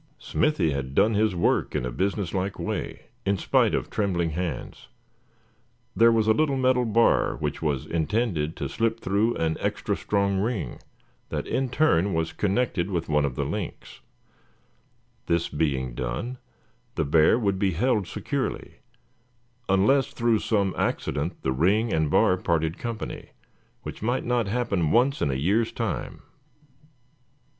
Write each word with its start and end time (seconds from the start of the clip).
Smithy 0.17 0.71
had 0.71 0.95
done 0.95 1.13
his 1.13 1.35
work 1.35 1.75
in 1.75 1.85
a 1.85 1.91
business 1.91 2.33
like 2.33 2.57
way, 2.57 3.05
in 3.23 3.37
spite 3.37 3.75
of 3.75 3.87
trembling 3.91 4.31
hands. 4.31 4.87
There 5.95 6.11
was 6.11 6.27
a 6.27 6.33
little 6.33 6.57
metal 6.57 6.85
bar 6.85 7.35
which 7.35 7.61
was 7.61 7.85
intended 7.85 8.55
to 8.55 8.67
slip 8.67 8.99
through 8.99 9.35
an 9.35 9.57
extra 9.59 9.95
strong 9.95 10.39
ring, 10.39 10.79
that 11.29 11.45
in 11.45 11.69
turn 11.69 12.15
was 12.15 12.33
connected 12.33 12.89
with 12.89 13.09
one 13.09 13.25
of 13.25 13.35
the 13.35 13.45
links. 13.45 13.99
This 15.27 15.49
being 15.49 15.93
done 15.93 16.39
the 16.95 17.05
bear 17.05 17.37
would 17.37 17.59
be 17.59 17.73
held 17.73 18.07
securely, 18.07 18.77
unless 19.69 20.07
through 20.07 20.39
some 20.39 20.73
accident 20.75 21.43
the 21.43 21.51
ring 21.53 21.93
and 21.93 22.09
bar 22.09 22.37
parted 22.37 22.79
company, 22.79 23.33
which 23.83 24.01
might 24.01 24.25
not 24.25 24.47
happen 24.47 24.89
once 24.89 25.21
in 25.21 25.29
a 25.29 25.35
year's 25.35 25.71
time. 25.71 26.23